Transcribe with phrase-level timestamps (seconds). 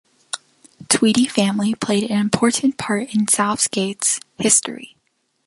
[0.89, 4.97] Tweedy family played an important part in South Gate's history.